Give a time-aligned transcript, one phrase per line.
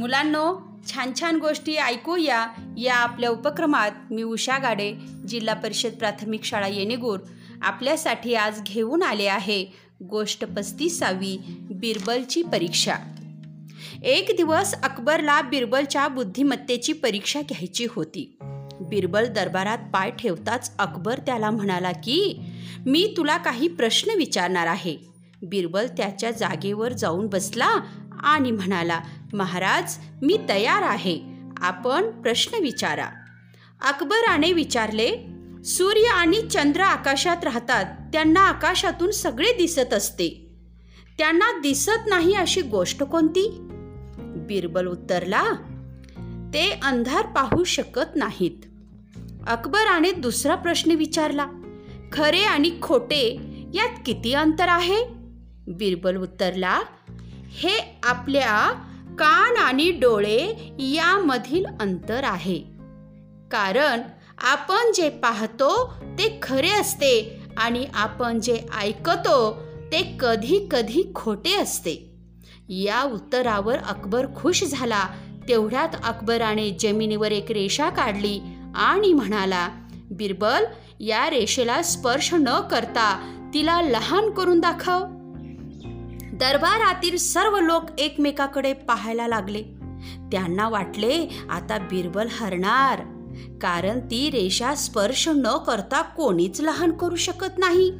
[0.00, 0.56] मुलांनो
[0.88, 2.46] छान छान गोष्टी ऐकूया
[2.78, 4.92] या आपल्या उपक्रमात मी उषा गाडे
[5.28, 7.18] जिल्हा परिषद प्राथमिक शाळा येणेगूर.
[7.62, 9.66] आपल्यासाठी आज घेऊन आले आहे
[10.02, 12.94] गोष्ट पस्तीसावी बिरबलची परीक्षा.
[14.02, 18.38] एक दिवस अकबरला बिरबलच्या बुद्धिमत्तेची परीक्षा घ्यायची होती.
[18.80, 22.40] बिरबल दरबारात पाय ठेवताच अकबर त्याला म्हणाला की
[22.86, 25.10] मी तुला काही प्रश्न विचारणार आहे.
[25.42, 27.70] बिरबल त्याच्या जागेवर जाऊन बसला
[28.20, 29.00] आणि म्हणाला
[29.32, 31.20] महाराज मी तयार आहे.
[31.58, 33.08] आपण प्रश्न विचारा.
[33.80, 35.16] अकबराने विचारले
[35.64, 37.84] सूर्य आणि चंद्र आकाशात राहतात.
[38.12, 40.50] त्यांना आकाशातून सगळे दिसत असते.
[41.18, 43.56] त्यांना दिसत नाही अशी गोष्ट कोणती?
[44.18, 45.42] बिरबल उत्तरला
[46.54, 48.64] ते अंधार पाहू शकत नाहीत.
[49.46, 51.46] अकबराने दुसरा प्रश्न विचारला
[52.12, 53.38] खरे आणि खोटे
[53.74, 55.19] यात किती अंतर आहे?
[55.70, 56.80] बिरबल उत्तरला
[57.50, 58.72] हे आपल्या
[59.18, 62.58] कान आणि डोळे यामधील अंतर आहे.
[63.50, 64.00] कारण
[64.38, 72.14] आपण जे पाहतो ते खरे असते आणि आपण जे ऐकतो ते कधी कधी खोटे असते.
[72.68, 75.04] या उत्तरावर अकबर खुश झाला.
[75.48, 78.40] तेवढ्यात अकबराने जमिनीवर एक रेषा काढली
[78.74, 79.68] आणि म्हणाला
[80.10, 80.64] बिरबल
[81.00, 85.19] या रेषेला स्पर्श न करता तिला लहान करून दाखव.
[86.40, 89.62] दरबारातील सर्व लोक एकमेकाकडे पाहायला लागले.
[90.32, 93.00] त्यांना वाटले आता बिरबल हरणार.
[93.62, 97.90] कारण ती रेषा स्पर्श न करता कोणीच लहान करू शकत नाही.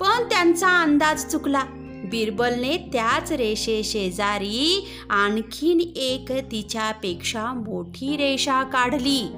[0.00, 1.64] पण त्यांचा अंदाज चुकला.
[2.04, 9.30] बिरबलने त्याच रेषे शेजारी आणखीन एक तिच्यापेक्षा मोठी रेषा काढली.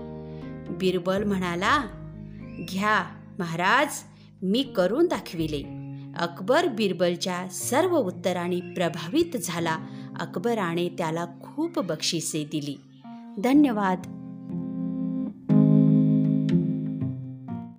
[0.71, 1.79] बिरबल म्हणाला
[2.73, 3.05] घ्या
[3.39, 3.89] महाराज
[4.43, 5.82] मी करून दाखविले.
[6.19, 9.77] अकबर बिरबलच्या सर्व उत्तरांनी प्रभावित झाला.
[10.21, 12.77] अकबराने त्याला खूप बक्षिसे दिली.
[13.39, 14.22] धन्यवाद.